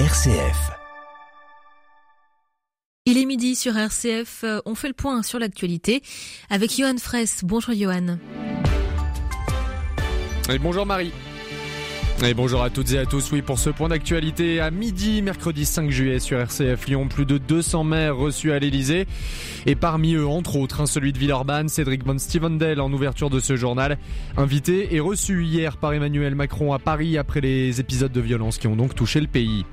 RCF. 0.00 0.72
Il 3.06 3.16
est 3.16 3.26
midi 3.26 3.54
sur 3.54 3.76
RCF. 3.76 4.42
Euh, 4.42 4.58
on 4.66 4.74
fait 4.74 4.88
le 4.88 4.92
point 4.94 5.22
sur 5.22 5.38
l'actualité 5.38 6.02
avec 6.50 6.76
Johan 6.76 6.96
Fraisse. 6.98 7.42
Bonjour 7.44 7.72
Johan. 7.76 8.18
Et 10.50 10.58
bonjour 10.58 10.84
Marie. 10.84 11.12
Et 12.22 12.32
bonjour 12.32 12.62
à 12.62 12.70
toutes 12.70 12.92
et 12.92 12.98
à 12.98 13.06
tous. 13.06 13.32
Oui, 13.32 13.42
pour 13.42 13.58
ce 13.58 13.70
point 13.70 13.88
d'actualité 13.88 14.60
à 14.60 14.70
midi, 14.70 15.20
mercredi 15.20 15.64
5 15.64 15.90
juillet 15.90 16.20
sur 16.20 16.38
RCF 16.38 16.86
Lyon, 16.86 17.08
plus 17.08 17.26
de 17.26 17.38
200 17.38 17.84
maires 17.84 18.16
reçus 18.16 18.52
à 18.52 18.58
l'Elysée. 18.58 19.06
Et 19.66 19.74
parmi 19.74 20.14
eux, 20.14 20.26
entre 20.26 20.56
autres, 20.56 20.80
un 20.80 20.86
celui 20.86 21.12
de 21.12 21.18
Villeurbanne, 21.18 21.68
Cédric 21.68 22.06
von 22.06 22.18
Stevendel 22.18 22.80
en 22.80 22.92
ouverture 22.92 23.30
de 23.30 23.40
ce 23.40 23.56
journal. 23.56 23.98
Invité 24.36 24.94
et 24.94 25.00
reçu 25.00 25.44
hier 25.44 25.76
par 25.76 25.92
Emmanuel 25.92 26.34
Macron 26.34 26.72
à 26.72 26.78
Paris 26.78 27.18
après 27.18 27.40
les 27.40 27.80
épisodes 27.80 28.12
de 28.12 28.20
violence 28.20 28.58
qui 28.58 28.68
ont 28.68 28.76
donc 28.76 28.94
touché 28.94 29.20
le 29.20 29.26
pays. 29.26 29.66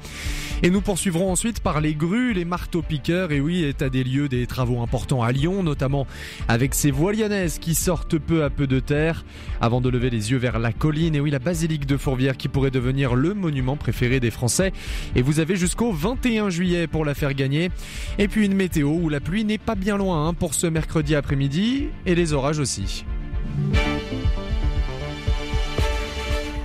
Et 0.64 0.70
nous 0.70 0.82
poursuivrons 0.82 1.32
ensuite 1.32 1.60
par 1.60 1.82
les 1.82 1.96
grues, 1.96 2.34
les 2.34 2.46
marteaux-piqueurs, 2.46 3.32
et 3.32 3.42
oui, 3.42 3.64
état 3.64 3.90
des 3.90 4.04
lieux 4.04 4.30
des 4.30 4.46
travaux 4.46 4.82
importants 4.82 5.24
à 5.24 5.32
Lyon, 5.32 5.64
notamment 5.64 6.06
avec 6.48 6.76
ces 6.76 6.92
voiles 6.92 7.12
qui 7.60 7.74
sortent 7.74 8.18
peu 8.18 8.44
à 8.44 8.50
peu 8.50 8.68
de 8.68 8.80
terre, 8.80 9.26
avant 9.60 9.82
de 9.82 9.90
lever 9.90 10.10
les 10.10 10.32
yeux 10.32 10.38
vers 10.38 10.60
la 10.60 10.72
colline, 10.72 11.16
et 11.16 11.20
oui, 11.20 11.32
la 11.32 11.40
basilique 11.40 11.88
de 11.88 11.98
Fourvière 11.98 12.38
qui 12.38 12.48
pourrait 12.48 12.72
devenir 12.72 13.16
le 13.16 13.34
monument 13.34 13.76
préféré 13.76 14.20
des 14.20 14.30
Français. 14.30 14.72
Et 15.16 15.24
vous 15.24 15.40
avez 15.40 15.56
jusqu'au 15.56 15.92
21 15.92 16.50
juillet 16.50 16.88
pour 16.88 17.06
la 17.06 17.16
faire 17.16 17.34
gagner. 17.34 17.72
Et 18.20 18.28
puis 18.28 18.46
une 18.46 18.56
météo 18.56 18.90
où 18.90 19.09
la 19.09 19.20
pluie 19.20 19.46
n'est 19.46 19.58
pas 19.58 19.76
bien 19.76 19.98
loin 19.98 20.28
hein, 20.28 20.34
pour 20.34 20.54
ce 20.54 20.68
mercredi 20.68 21.16
après-midi, 21.16 21.88
et 22.06 22.14
les 22.14 22.34
orages 22.34 22.59
aussi. 22.59 23.04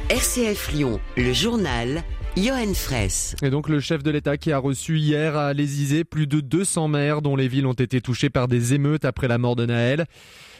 RCF 0.09 0.73
Lyon, 0.73 1.01
le 1.17 1.33
journal 1.33 2.03
Johan 2.37 2.75
Fraisse. 2.75 3.35
Et 3.43 3.49
donc 3.49 3.71
le 3.71 3.81
chef 3.81 4.03
de 4.03 4.11
l'État 4.11 4.37
qui 4.37 4.53
a 4.53 4.59
reçu 4.59 4.99
hier 4.99 5.37
à 5.37 5.55
l'Élysée 5.55 6.05
plus 6.05 6.27
de 6.27 6.41
200 6.41 6.89
maires 6.89 7.23
dont 7.23 7.35
les 7.35 7.49
villes 7.49 7.67
ont 7.67 7.73
été 7.73 8.03
touchées 8.03 8.29
par 8.29 8.47
des 8.47 8.75
émeutes 8.75 9.07
après 9.07 9.27
la 9.27 9.39
mort 9.39 9.57
de 9.57 9.65
Naël. 9.65 10.05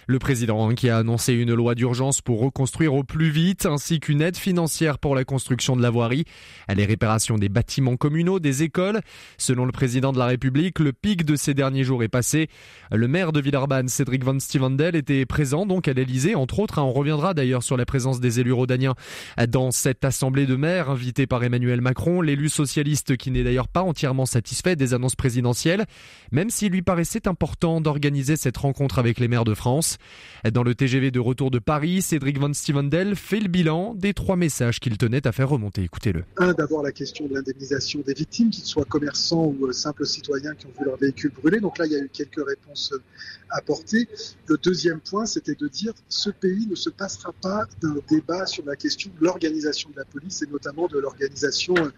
Le 0.09 0.21
président 0.21 0.73
qui 0.75 0.89
a 0.89 0.99
annoncé 0.99 1.33
une 1.33 1.53
loi 1.53 1.75
d'urgence 1.75 2.21
pour 2.21 2.41
reconstruire 2.41 2.95
au 2.95 3.03
plus 3.03 3.31
vite, 3.31 3.67
ainsi 3.67 3.99
qu'une 3.99 4.23
aide 4.23 4.37
financière 4.37 5.01
pour 5.01 5.17
la 5.17 5.25
construction 5.25 5.75
de 5.75 5.83
la 5.83 5.91
voirie, 5.91 6.25
les 6.73 6.85
réparations 6.85 7.39
des 7.39 7.49
bâtiments 7.49 7.97
communaux, 7.97 8.39
des 8.39 8.63
écoles. 8.63 9.01
Selon 9.37 9.65
le 9.65 9.73
président 9.73 10.13
de 10.13 10.19
la 10.19 10.27
République, 10.27 10.79
le 10.79 10.93
pic 10.93 11.25
de 11.25 11.35
ces 11.35 11.55
derniers 11.55 11.83
jours 11.83 12.05
est 12.05 12.09
passé. 12.09 12.49
Le 12.93 13.09
maire 13.09 13.33
de 13.33 13.41
Villeurbanne, 13.41 13.89
Cédric 13.89 14.23
Van 14.23 14.39
Stevendel, 14.39 14.95
était 14.95 15.27
présent 15.27 15.67
donc 15.67 15.89
à 15.89 15.93
l'Elysée, 15.93 16.37
entre 16.37 16.61
autres. 16.61 16.79
Hein, 16.79 16.85
on 16.85 16.93
reviendra 16.93 17.35
d'ailleurs 17.35 17.65
sur 17.65 17.77
la 17.77 17.85
présence 17.85 18.21
des 18.21 18.39
élus 18.39 18.53
rodaniens 18.53 18.95
dans 19.49 19.73
cette 19.73 20.05
assemblée 20.05 20.47
de 20.47 20.55
maires 20.55 20.89
invitée 20.89 21.27
par 21.27 21.43
Emmanuel 21.43 21.81
Macron, 21.81 22.21
l'élu 22.21 22.49
socialiste 22.49 23.17
qui 23.17 23.33
n'est 23.33 23.43
d'ailleurs 23.43 23.67
pas 23.67 23.83
entièrement 23.83 24.25
satisfait 24.25 24.77
des 24.77 24.95
annonces 24.95 25.17
présidentielles, 25.17 25.85
même 26.31 26.51
s'il 26.51 26.71
lui 26.71 26.83
paraissait 26.83 27.27
important 27.27 27.81
d'organiser 27.81 28.37
cette 28.37 28.57
rencontre 28.57 29.01
avec 29.01 29.19
les 29.19 29.27
maires 29.27 29.45
de 29.45 29.55
France. 29.55 29.96
Dans 30.53 30.63
le 30.63 30.75
TGV 30.75 31.11
de 31.11 31.21
retour 31.21 31.51
de 31.51 31.59
Paris, 31.59 32.03
Cédric 32.03 32.39
Van 32.39 32.53
Stevendel 32.53 33.17
fait 33.17 33.41
le 33.41 33.49
bilan 33.49 33.95
des 33.95 34.15
trois 34.15 34.37
messages 34.37 34.81
qu'il 34.81 34.97
tenait 34.97 35.27
à 35.27 35.33
faire 35.33 35.49
remonter. 35.49 35.83
Écoutez-le. 35.83 36.25
Un, 36.39 36.53
d'abord 36.53 36.83
la 36.83 36.93
question 36.93 37.27
de 37.27 37.35
l'indemnisation 37.35 38.01
des 38.07 38.15
victimes, 38.15 38.51
qu'ils 38.51 38.65
soient 38.65 38.85
commerçants 38.85 39.55
ou 39.59 39.67
euh, 39.67 39.73
simples 39.73 40.07
citoyens 40.07 40.55
qui 40.55 40.67
ont 40.67 40.73
vu 40.79 40.85
leur 40.85 40.97
véhicule 40.97 41.33
brûler. 41.33 41.61
Donc 41.61 41.79
là, 41.79 41.87
il 41.87 41.93
y 41.93 41.97
a 41.97 41.99
eu 41.99 42.11
quelques 42.13 42.47
réponses 42.47 42.93
euh, 42.93 43.03
apportées. 43.51 44.09
Le 44.47 44.57
deuxième 44.57 45.01
point, 45.01 45.27
c'était 45.27 45.55
de 45.55 45.69
dire 45.69 45.93
ce 46.09 46.31
pays 46.31 46.67
ne 46.67 46.75
se 46.75 46.91
passera 46.91 47.33
pas 47.43 47.65
d'un 47.83 47.97
débat 48.09 48.47
sur 48.47 48.65
la 48.65 48.77
question 48.77 49.11
de 49.19 49.25
l'organisation 49.25 49.91
de 49.91 49.97
la 49.97 50.05
police 50.05 50.43
et 50.43 50.47
notamment 50.47 50.87
de 50.89 50.99
l'organisation 50.99 51.75
euh, 51.77 51.91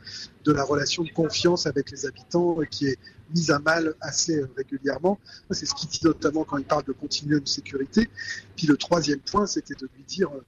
de 0.44 0.52
la 0.52 0.64
relation 0.64 1.02
de 1.02 1.10
confiance 1.10 1.66
avec 1.66 1.90
les 1.90 2.06
habitants 2.06 2.58
qui 2.70 2.86
est 2.86 2.98
mise 3.34 3.50
à 3.50 3.58
mal 3.58 3.94
assez 4.00 4.44
régulièrement. 4.56 5.18
C'est 5.50 5.66
ce 5.66 5.74
qu'il 5.74 5.88
dit 5.88 6.00
notamment 6.04 6.44
quand 6.44 6.56
il 6.56 6.64
parle 6.64 6.84
de 6.84 6.92
continuum 6.92 7.40
de 7.40 7.48
sécurité. 7.48 8.08
Puis 8.56 8.66
le 8.66 8.76
troisième 8.76 9.20
point, 9.20 9.46
c'était 9.46 9.74
de 9.74 9.88
lui 9.94 10.04
dire, 10.04 10.28
euh, 10.34 10.44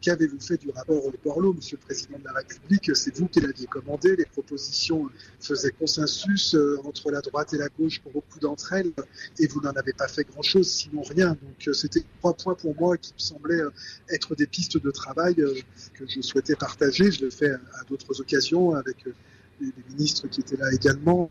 qu'avez-vous 0.00 0.40
fait 0.40 0.56
du 0.58 0.70
rapport 0.70 1.02
Borloo, 1.24 1.52
Monsieur 1.52 1.78
le 1.80 1.86
Président 1.86 2.18
de 2.18 2.24
la 2.24 2.32
République? 2.32 2.90
C'est 2.94 3.16
vous 3.16 3.28
qui 3.28 3.40
l'aviez 3.40 3.66
commandé. 3.66 4.16
Les 4.16 4.24
propositions 4.24 5.08
faisaient 5.40 5.72
consensus 5.72 6.54
euh, 6.54 6.78
entre 6.84 7.10
la 7.10 7.20
droite 7.20 7.54
et 7.54 7.58
la 7.58 7.68
gauche 7.68 8.00
pour 8.00 8.12
beaucoup 8.12 8.38
d'entre 8.38 8.72
elles, 8.72 8.92
et 9.38 9.46
vous 9.46 9.60
n'en 9.60 9.72
avez 9.72 9.92
pas 9.92 10.08
fait 10.08 10.24
grand-chose, 10.24 10.68
sinon 10.68 11.02
rien. 11.02 11.30
Donc 11.30 11.68
euh, 11.68 11.72
c'était 11.72 12.04
trois 12.18 12.34
points 12.34 12.54
pour 12.54 12.74
moi 12.76 12.96
qui 12.96 13.12
me 13.14 13.18
semblaient 13.18 13.62
être 14.10 14.34
des 14.34 14.46
pistes 14.46 14.82
de 14.82 14.90
travail 14.90 15.36
que 15.94 16.06
je 16.06 16.20
souhaitais 16.20 16.56
partager. 16.56 17.10
Je 17.10 17.24
le 17.24 17.30
fais 17.30 17.50
à 17.50 17.84
d'autres 17.88 18.20
occasions 18.20 18.74
avec 18.74 19.04
les, 19.60 19.72
ministres 19.90 20.28
qui 20.28 20.40
étaient 20.40 20.56
là 20.56 20.66
également. 20.72 21.28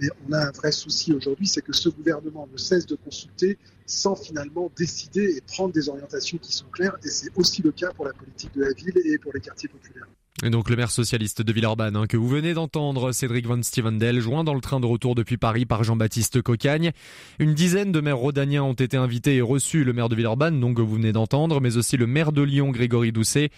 Mais 0.00 0.08
on 0.26 0.32
a 0.32 0.48
un 0.48 0.50
vrai 0.50 0.72
souci 0.72 1.12
aujourd'hui, 1.12 1.46
c'est 1.46 1.62
que 1.62 1.72
ce 1.72 1.88
gouvernement 1.88 2.48
ne 2.50 2.56
cesse 2.56 2.86
de 2.86 2.96
consulter 2.96 3.58
sans 3.86 4.16
finalement 4.16 4.70
décider 4.76 5.36
et 5.36 5.40
prendre 5.40 5.72
des 5.72 5.88
orientations 5.88 6.38
qui 6.38 6.52
sont 6.52 6.66
claires. 6.66 6.96
Et 7.04 7.08
c'est 7.08 7.30
aussi 7.36 7.62
le 7.62 7.72
cas 7.72 7.92
pour 7.92 8.04
la 8.04 8.12
politique 8.12 8.54
de 8.54 8.62
la 8.62 8.72
ville 8.72 8.98
et 9.04 9.18
pour 9.18 9.32
les 9.32 9.40
quartiers 9.40 9.68
populaires. 9.68 10.08
Et 10.44 10.50
donc 10.50 10.68
le 10.68 10.76
maire 10.76 10.90
socialiste 10.90 11.40
de 11.40 11.52
Villeurbanne, 11.54 11.96
hein, 11.96 12.06
que 12.06 12.18
vous 12.18 12.28
venez 12.28 12.52
d'entendre, 12.52 13.12
Cédric 13.12 13.46
Van 13.46 13.62
Stevendel, 13.62 14.20
joint 14.20 14.44
dans 14.44 14.52
le 14.52 14.60
train 14.60 14.78
de 14.78 14.84
retour 14.84 15.14
depuis 15.14 15.38
Paris 15.38 15.64
par 15.64 15.84
Jean-Baptiste 15.84 16.42
Cocagne. 16.42 16.90
Une 17.38 17.54
dizaine 17.54 17.92
de 17.92 18.00
maires 18.02 18.18
rhodaniens 18.18 18.62
ont 18.62 18.74
été 18.74 18.98
invités 18.98 19.36
et 19.36 19.40
reçus, 19.40 19.84
le 19.84 19.94
maire 19.94 20.10
de 20.10 20.16
Villeurbanne, 20.16 20.60
donc 20.60 20.76
que 20.76 20.82
vous 20.82 20.96
venez 20.96 21.12
d'entendre, 21.12 21.62
mais 21.62 21.78
aussi 21.78 21.96
le 21.96 22.06
maire 22.06 22.30
de 22.30 22.42
Lyon, 22.42 22.72
Grégory 22.72 23.10
Doucet, 23.10 23.48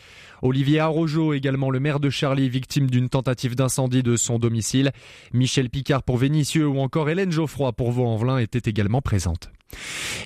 Olivier 0.42 0.78
Arrojo, 0.78 1.32
également 1.32 1.70
le 1.70 1.80
maire 1.80 1.98
de 1.98 2.08
Charlie, 2.08 2.48
victime 2.48 2.88
d'une 2.88 3.08
tentative 3.08 3.56
d'incendie 3.56 4.04
de 4.04 4.14
son 4.14 4.38
domicile, 4.38 4.92
Michel 5.32 5.70
Picard 5.70 6.04
pour 6.04 6.18
Vénitieux 6.18 6.68
ou 6.68 6.78
encore 6.78 7.10
Hélène 7.10 7.32
Geoffroy 7.32 7.72
pour 7.72 7.90
Vaux-en-Velin 7.90 8.38
étaient 8.38 8.70
également 8.70 9.02
présentes. 9.02 9.50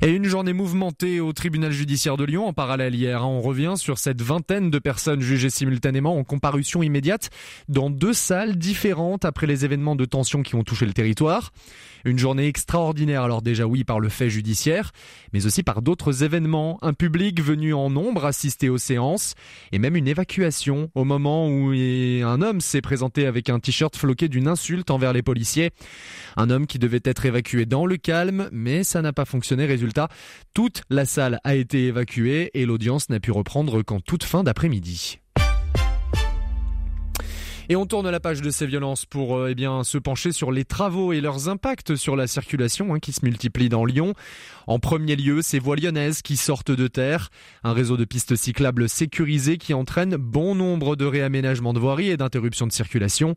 Et 0.03 0.11
une 0.11 0.25
journée 0.25 0.53
mouvementée 0.53 1.21
au 1.21 1.33
tribunal 1.33 1.73
judiciaire 1.73 2.17
de 2.17 2.25
Lyon 2.25 2.47
en 2.47 2.53
parallèle 2.53 2.95
hier. 2.95 3.23
Hein. 3.23 3.27
On 3.27 3.41
revient 3.41 3.75
sur 3.77 3.99
cette 3.99 4.23
vingtaine 4.23 4.71
de 4.71 4.79
personnes 4.79 5.21
jugées 5.21 5.51
simultanément 5.51 6.17
en 6.17 6.25
comparution 6.25 6.83
immédiate 6.83 7.31
dans 7.69 7.91
deux 7.91 8.15
salles 8.15 8.57
différentes 8.57 9.25
après 9.25 9.47
les 9.47 9.65
événements 9.65 9.97
de 9.97 10.05
tension 10.05 10.43
qui 10.43 10.55
ont 10.55 10.65
touché 10.65 10.87
le 10.87 10.93
territoire. 10.93 11.53
Une 12.05 12.19
journée 12.19 12.47
extraordinaire 12.47 13.23
alors 13.23 13.43
déjà 13.43 13.67
oui 13.67 13.85
par 13.85 14.01
le 14.01 14.09
fait 14.09 14.31
judiciaire, 14.31 14.93
mais 15.33 15.45
aussi 15.45 15.63
par 15.63 15.83
d'autres 15.83 16.23
événements, 16.23 16.79
un 16.83 16.95
public 16.95 17.43
venu 17.43 17.75
en 17.75 17.91
nombre 17.91 18.25
assister 18.25 18.71
aux 18.71 18.79
séances 18.79 19.35
et 19.73 19.79
même 19.79 19.97
une 19.97 20.09
évacuation 20.09 20.91
au 20.95 21.05
moment 21.05 21.49
où 21.49 21.73
un 21.73 22.43
homme 22.43 22.61
s'est 22.61 22.81
présenté 22.81 23.27
avec 23.27 23.51
un 23.51 23.61
t-shirt 23.61 23.95
floqué 23.97 24.29
d'une 24.29 24.49
insulte 24.49 24.91
envers 24.91 25.13
les 25.13 25.23
policiers. 25.23 25.71
Un 26.37 26.49
homme 26.49 26.67
qui 26.67 26.79
devait 26.79 27.03
être 27.05 27.27
évacué 27.27 27.67
dans 27.67 27.85
le 27.85 27.97
calme, 27.97 28.49
mais 28.53 28.83
ça 28.83 29.03
n'a 29.03 29.13
pas 29.13 29.27
fonctionné. 29.31 29.65
Résultat, 29.65 30.09
toute 30.53 30.83
la 30.91 31.07
salle 31.07 31.41
a 31.45 31.55
été 31.55 31.87
évacuée 31.87 32.51
et 32.53 32.67
l'audience 32.67 33.09
n'a 33.09 33.21
pu 33.21 33.31
reprendre 33.31 33.83
qu'en 33.83 34.01
toute 34.01 34.25
fin 34.25 34.43
d'après-midi. 34.43 35.21
Et 37.71 37.77
on 37.77 37.87
tourne 37.87 38.11
la 38.11 38.19
page 38.19 38.43
de 38.43 38.51
ces 38.51 38.67
violences 38.67 39.07
pour 39.07 39.37
euh, 39.37 39.51
eh 39.51 39.55
bien 39.55 39.85
se 39.85 39.97
pencher 39.97 40.33
sur 40.33 40.51
les 40.51 40.65
travaux 40.65 41.13
et 41.13 41.21
leurs 41.21 41.49
impacts 41.49 41.95
sur 41.95 42.17
la 42.17 42.27
circulation 42.27 42.93
hein, 42.93 42.99
qui 42.99 43.13
se 43.13 43.25
multiplient 43.25 43.69
dans 43.69 43.85
Lyon. 43.85 44.13
En 44.67 44.81
premier 44.81 45.15
lieu, 45.15 45.41
ces 45.41 45.61
voies 45.61 45.77
lyonnaises 45.77 46.21
qui 46.21 46.37
sortent 46.37 46.73
de 46.73 46.89
terre, 46.89 47.31
un 47.63 47.73
réseau 47.73 47.97
de 47.97 48.05
pistes 48.05 48.35
cyclables 48.35 48.89
sécurisées 48.89 49.57
qui 49.57 49.73
entraîne 49.73 50.17
bon 50.17 50.57
nombre 50.57 50.97
de 50.97 51.05
réaménagements 51.05 51.73
de 51.73 51.79
voiries 51.79 52.11
et 52.11 52.17
d'interruptions 52.17 52.67
de 52.67 52.73
circulation. 52.73 53.37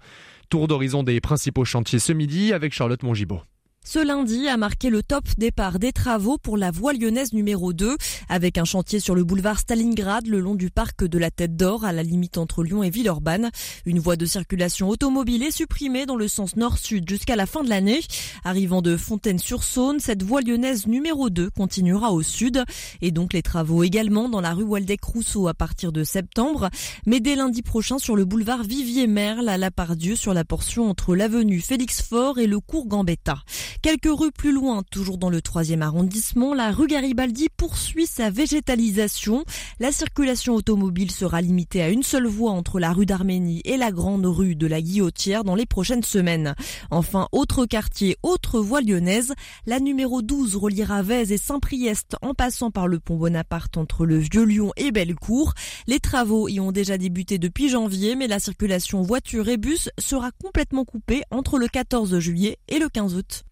Tour 0.49 0.67
d'horizon 0.67 1.03
des 1.03 1.21
principaux 1.21 1.63
chantiers 1.63 1.99
ce 1.99 2.11
midi 2.11 2.53
avec 2.53 2.73
Charlotte 2.73 3.03
Mongibaud. 3.03 3.41
Ce 3.85 3.99
lundi 3.99 4.47
a 4.47 4.55
marqué 4.55 4.89
le 4.89 5.03
top 5.03 5.25
départ 5.38 5.77
des 5.77 5.91
travaux 5.91 6.38
pour 6.38 6.55
la 6.57 6.71
voie 6.71 6.94
lyonnaise 6.94 7.33
numéro 7.33 7.73
2, 7.73 7.97
avec 8.29 8.57
un 8.57 8.63
chantier 8.63 9.01
sur 9.01 9.13
le 9.13 9.25
boulevard 9.25 9.59
Stalingrad 9.59 10.25
le 10.25 10.39
long 10.39 10.55
du 10.55 10.69
parc 10.69 11.03
de 11.03 11.17
la 11.19 11.29
Tête 11.29 11.57
d'Or 11.57 11.83
à 11.83 11.91
la 11.91 12.01
limite 12.01 12.38
entre 12.38 12.63
Lyon 12.63 12.81
et 12.81 12.89
Villeurbanne. 12.89 13.51
Une 13.85 13.99
voie 13.99 14.16
de 14.16 14.25
circulation 14.25 14.88
automobile 14.88 15.44
est 15.44 15.51
supprimée 15.51 16.06
dans 16.06 16.15
le 16.15 16.30
sens 16.30 16.56
nord-sud 16.56 17.07
jusqu'à 17.09 17.35
la 17.35 17.45
fin 17.45 17.62
de 17.62 17.69
l'année. 17.69 18.00
Arrivant 18.45 18.81
de 18.81 18.95
Fontaine-sur-Saône, 18.95 20.00
cette 20.00 20.24
voie 20.24 20.41
lyonnaise 20.41 20.88
numéro 20.88 21.30
2 21.30 21.50
continuera 21.50 22.13
au 22.13 22.24
sud 22.24 22.63
et 23.01 23.12
donc 23.12 23.33
les 23.33 23.41
travaux 23.41 23.83
également 23.83 24.30
dans 24.30 24.41
la 24.41 24.53
rue 24.53 24.63
Waldeck-Rousseau 24.63 25.50
à 25.50 25.53
partir 25.53 25.91
de 25.91 26.06
septembre, 26.06 26.69
mais 27.06 27.19
dès 27.19 27.35
lundi 27.35 27.62
prochain 27.62 28.00
sur 28.00 28.15
le 28.15 28.24
boulevard 28.24 28.63
Vivier-Merle 28.63 29.50
à 29.50 29.57
La 29.57 29.71
Pardieu 29.71 30.15
sur 30.15 30.33
la 30.33 30.45
portion 30.45 30.89
entre 30.89 31.15
l'avenue 31.15 31.59
Félix-Faure 31.59 32.39
et 32.39 32.47
le 32.47 32.62
cours 32.62 32.88
Gambetta. 32.88 33.44
Quelques 33.81 34.09
rues 34.09 34.31
plus 34.31 34.51
loin, 34.51 34.83
toujours 34.91 35.17
dans 35.17 35.29
le 35.29 35.41
troisième 35.41 35.81
arrondissement, 35.81 36.53
la 36.53 36.71
rue 36.71 36.87
Garibaldi 36.87 37.49
poursuit 37.49 38.07
sa 38.07 38.29
végétalisation. 38.29 39.43
La 39.79 39.91
circulation 39.91 40.55
automobile 40.55 41.11
sera 41.11 41.41
limitée 41.41 41.81
à 41.81 41.89
une 41.89 42.03
seule 42.03 42.27
voie 42.27 42.51
entre 42.51 42.79
la 42.79 42.93
rue 42.93 43.05
d'Arménie 43.05 43.61
et 43.65 43.77
la 43.77 43.91
grande 43.91 44.25
rue 44.25 44.55
de 44.55 44.67
la 44.67 44.81
Guillotière 44.81 45.43
dans 45.43 45.55
les 45.55 45.65
prochaines 45.65 46.03
semaines. 46.03 46.55
Enfin, 46.91 47.27
autre 47.31 47.65
quartier, 47.65 48.17
autre 48.23 48.59
voie 48.59 48.81
lyonnaise, 48.81 49.33
la 49.65 49.79
numéro 49.79 50.21
12 50.21 50.55
reliera 50.55 51.01
Vèze 51.01 51.31
et 51.31 51.37
Saint-Priest 51.37 52.15
en 52.21 52.33
passant 52.33 52.71
par 52.71 52.87
le 52.87 52.99
pont 52.99 53.17
Bonaparte 53.17 53.77
entre 53.77 54.05
le 54.05 54.17
Vieux-Lyon 54.17 54.71
et 54.77 54.91
Bellecour. 54.91 55.53
Les 55.87 55.99
travaux 55.99 56.47
y 56.47 56.59
ont 56.59 56.71
déjà 56.71 56.97
débuté 56.97 57.37
depuis 57.37 57.69
janvier, 57.69 58.15
mais 58.15 58.27
la 58.27 58.39
circulation 58.39 59.01
voiture 59.01 59.49
et 59.49 59.57
bus 59.57 59.89
sera 59.97 60.31
complètement 60.31 60.85
coupée 60.85 61.23
entre 61.31 61.57
le 61.57 61.67
14 61.67 62.19
juillet 62.19 62.57
et 62.67 62.79
le 62.79 62.89
15 62.89 63.15
août. 63.15 63.43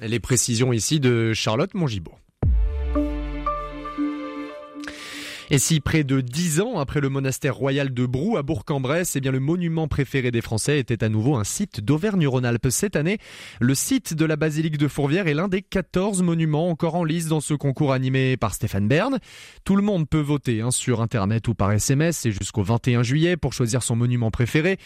Les 0.00 0.18
précisions 0.18 0.72
ici 0.72 0.98
de 0.98 1.34
Charlotte 1.34 1.74
Mongibaud. 1.74 2.14
Et 5.52 5.58
si 5.58 5.80
près 5.80 6.04
de 6.04 6.20
dix 6.20 6.60
ans 6.60 6.78
après 6.78 7.00
le 7.00 7.08
monastère 7.08 7.56
royal 7.56 7.92
de 7.92 8.06
Brou 8.06 8.36
à 8.36 8.44
Bourg-en-Bresse, 8.44 9.16
eh 9.16 9.20
bien 9.20 9.32
le 9.32 9.40
monument 9.40 9.88
préféré 9.88 10.30
des 10.30 10.42
Français 10.42 10.78
était 10.78 11.02
à 11.02 11.08
nouveau 11.08 11.34
un 11.34 11.42
site 11.42 11.80
d'Auvergne-Rhône-Alpes. 11.80 12.68
Cette 12.70 12.94
année, 12.94 13.18
le 13.58 13.74
site 13.74 14.14
de 14.14 14.24
la 14.24 14.36
basilique 14.36 14.78
de 14.78 14.86
Fourvière 14.86 15.26
est 15.26 15.34
l'un 15.34 15.48
des 15.48 15.62
14 15.62 16.22
monuments 16.22 16.68
encore 16.68 16.94
en 16.94 17.02
lice 17.02 17.26
dans 17.26 17.40
ce 17.40 17.54
concours 17.54 17.92
animé 17.92 18.36
par 18.36 18.54
Stéphane 18.54 18.86
Bern. 18.86 19.18
Tout 19.64 19.74
le 19.74 19.82
monde 19.82 20.08
peut 20.08 20.20
voter 20.20 20.60
hein, 20.60 20.70
sur 20.70 21.02
internet 21.02 21.48
ou 21.48 21.54
par 21.54 21.72
SMS 21.72 22.26
et 22.26 22.30
jusqu'au 22.30 22.62
21 22.62 23.02
juillet 23.02 23.36
pour 23.36 23.52
choisir 23.52 23.82
son 23.82 23.96
monument 23.96 24.30
préféré. 24.30 24.78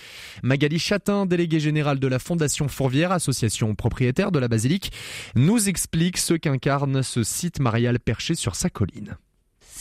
Magali 0.43 0.79
Chatin, 0.79 1.27
déléguée 1.27 1.61
générale 1.61 1.99
de 1.99 2.09
la 2.09 2.19
Fondation 2.19 2.69
Fourvière, 2.69 3.13
association 3.13 3.75
propriétaire 3.75 4.33
de 4.33 4.39
la 4.39 4.49
basilique, 4.49 4.93
nous 5.37 5.69
explique 5.69 6.17
ce 6.17 6.33
qu'incarne 6.33 7.03
ce 7.03 7.23
site 7.23 7.61
marial 7.61 8.01
perché 8.01 8.35
sur 8.35 8.55
sa 8.55 8.71
colline 8.71 9.19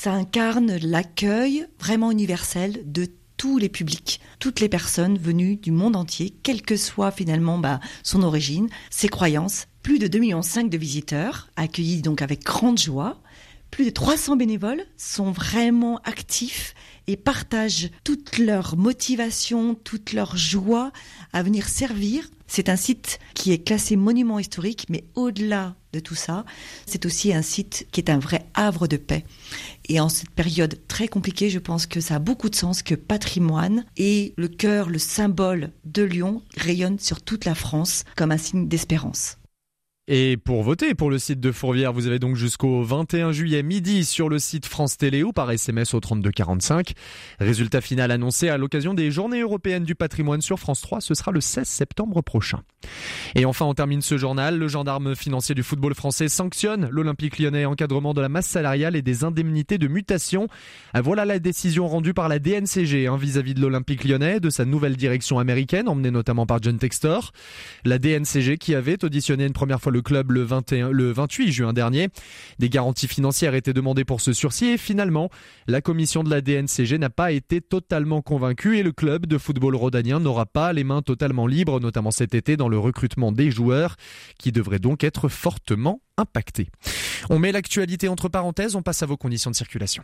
ça 0.04 0.12
incarne 0.12 0.76
l'accueil 0.82 1.66
vraiment 1.80 2.12
universel 2.12 2.82
de 2.84 3.08
tous 3.38 3.58
les 3.58 3.70
publics, 3.70 4.20
toutes 4.38 4.60
les 4.60 4.68
personnes 4.68 5.18
venues 5.18 5.56
du 5.56 5.72
monde 5.72 5.96
entier, 5.96 6.36
quelle 6.44 6.62
que 6.62 6.76
soit 6.76 7.10
finalement 7.10 7.58
bah, 7.58 7.80
son 8.04 8.22
origine, 8.22 8.68
ses 8.90 9.08
croyances. 9.08 9.68
Plus 9.82 10.00
de 10.00 10.08
2,5 10.08 10.20
millions 10.20 10.68
de 10.68 10.78
visiteurs, 10.78 11.48
accueillis 11.56 12.02
donc 12.02 12.22
avec 12.22 12.44
grande 12.44 12.80
joie. 12.80 13.22
Plus 13.72 13.86
de 13.86 13.92
300 13.92 14.36
bénévoles 14.36 14.84
sont 14.98 15.32
vraiment 15.32 16.00
actifs 16.00 16.74
et 17.08 17.16
partagent 17.16 17.90
toute 18.04 18.40
leur 18.40 18.76
motivation, 18.76 19.74
toute 19.74 20.12
leur 20.12 20.36
joie 20.36 20.92
à 21.32 21.44
venir 21.44 21.70
servir. 21.70 22.30
C'est 22.46 22.68
un 22.68 22.76
site 22.76 23.20
qui 23.36 23.54
est 23.54 23.64
classé 23.64 23.96
monument 23.96 24.38
historique, 24.38 24.88
mais 24.90 25.06
au-delà 25.16 25.78
de 25.94 26.00
tout 26.00 26.16
ça, 26.16 26.44
c'est 26.86 27.06
aussi 27.06 27.34
un 27.34 27.44
site 27.44 27.88
qui 27.92 28.02
est 28.02 28.10
un 28.10 28.18
vrai 28.18 28.46
havre 28.56 28.88
de 28.88 28.98
paix. 28.98 29.24
Et 29.88 30.00
en 30.00 30.10
cette 30.10 30.32
période 30.32 30.80
très 30.88 31.08
compliquée, 31.08 31.50
je 31.50 31.60
pense 31.60 31.86
que 31.86 32.02
ça 32.02 32.16
a 32.16 32.20
beaucoup 32.20 32.50
de 32.50 32.56
sens 32.56 32.82
que 32.82 32.96
patrimoine 32.96 33.86
et 33.96 34.34
le 34.36 34.48
cœur, 34.48 34.90
le 34.90 34.98
symbole 35.00 35.72
de 35.86 36.04
Lyon 36.04 36.42
rayonne 36.58 37.00
sur 37.00 37.22
toute 37.22 37.46
la 37.46 37.56
France 37.56 38.04
comme 38.16 38.32
un 38.32 38.38
signe 38.38 38.68
d'espérance. 38.68 39.38
Et 40.10 40.36
pour 40.36 40.64
voter 40.64 40.96
pour 40.96 41.10
le 41.10 41.18
site 41.18 41.40
de 41.40 41.54
Fourvière, 41.54 41.94
vous 41.94 42.08
avez 42.08 42.20
donc 42.20 42.36
jusqu'au 42.36 42.84
21 42.84 43.32
juillet 43.32 43.64
midi 43.64 44.04
sur 44.04 44.28
le 44.28 44.38
site 44.38 44.66
France 44.66 44.98
Télé 44.98 45.24
ou 45.24 45.32
par 45.32 45.50
SMS 45.50 45.94
au 45.94 46.02
3245. 46.02 46.92
Résultat 47.40 47.80
final 47.80 48.12
annoncé 48.12 48.50
à 48.50 48.58
l'occasion 48.58 48.94
des 48.94 49.12
Journées 49.12 49.40
européennes 49.40 49.86
du 49.86 49.96
patrimoine 49.96 50.42
sur 50.42 50.60
France 50.60 50.82
3, 50.82 51.00
ce 51.00 51.14
sera 51.14 51.32
le 51.32 51.40
16 51.40 51.66
septembre 51.66 52.22
prochain. 52.22 52.64
Et 53.36 53.46
enfin, 53.46 53.64
on 53.64 53.74
termine 53.74 54.02
ce 54.02 54.18
journal. 54.18 54.60
Le 54.60 54.68
gendarme 54.68 55.16
financier 55.16 55.56
du 55.56 55.64
football 55.64 55.96
français 55.96 56.28
sanctionne 56.28 56.90
l'Olympique 56.92 57.40
lyonnais 57.40 57.64
encadrement 57.64 58.14
de 58.14 58.20
la 58.20 58.28
masse 58.28 58.48
salariale 58.48 58.98
et 58.98 59.02
des 59.02 59.24
indemnités 59.24 59.78
de 59.78 59.88
mutation. 59.88 60.50
Voilà 61.02 61.24
la 61.24 61.40
décision 61.40 61.88
rendue 61.88 62.14
par 62.14 62.28
la 62.28 62.40
DNCG 62.40 63.08
hein, 63.08 63.16
vis-à-vis 63.16 63.54
de 63.54 63.62
l'Olympique 63.62 64.04
lyonnais, 64.04 64.42
de 64.42 64.50
sa 64.50 64.66
nouvelle 64.66 64.98
direction 64.98 65.40
américaine, 65.40 65.88
emmenée 65.88 66.12
notamment 66.12 66.46
par 66.46 66.62
John 66.62 66.78
Textor. 66.78 67.32
La 67.86 68.00
DNCG 68.00 68.58
qui 68.58 68.76
avait 68.76 69.02
auditionné 69.06 69.46
une 69.46 69.54
première 69.54 69.80
fois 69.80 69.93
le 69.94 70.02
club 70.02 70.32
le, 70.32 70.42
21, 70.42 70.90
le 70.90 71.12
28 71.12 71.52
juin 71.52 71.74
dernier. 71.74 72.10
Des 72.60 72.70
garanties 72.70 73.08
financières 73.08 73.56
étaient 73.56 73.74
demandées 73.74 74.04
pour 74.04 74.20
ce 74.20 74.34
sursis 74.34 74.66
et 74.66 74.78
finalement, 74.78 75.30
la 75.68 75.82
commission 75.82 76.24
de 76.24 76.30
la 76.30 76.42
DNCG 76.42 76.98
n'a 76.98 77.10
pas 77.10 77.32
été 77.32 77.62
totalement 77.62 78.22
convaincue 78.22 78.78
et 78.78 78.84
le 78.84 78.92
club 78.92 79.26
de 79.26 79.38
football 79.38 79.76
rhodanien 79.76 80.20
n'aura 80.20 80.46
pas 80.46 80.74
les 80.74 80.84
mains 80.84 81.02
totalement 81.02 81.48
libres, 81.48 81.80
notamment 81.80 82.12
cet 82.12 82.36
été 82.36 82.58
dans 82.58 82.68
le 82.68 82.78
recrutement 82.78 83.32
des 83.32 83.52
joueurs, 83.52 83.96
qui 84.38 84.52
devrait 84.52 84.80
donc 84.80 85.04
être 85.04 85.30
fortement 85.30 86.02
impacté. 86.18 86.70
On 87.30 87.40
met 87.40 87.52
l'actualité 87.52 88.08
entre 88.08 88.30
parenthèses, 88.30 88.76
on 88.76 88.82
passe 88.82 89.04
à 89.04 89.06
vos 89.06 89.18
conditions 89.18 89.52
de 89.52 89.56
circulation. 89.56 90.04